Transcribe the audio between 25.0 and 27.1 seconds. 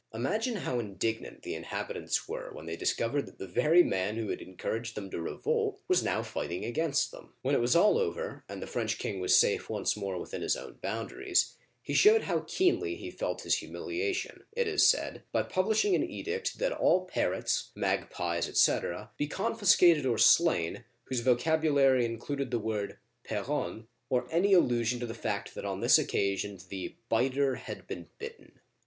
the fact that on this occasion the